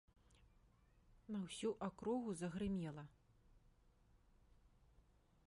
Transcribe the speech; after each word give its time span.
На 1.35 1.41
ўсю 1.45 1.71
акругу 1.89 2.29
загрымела. 2.41 3.03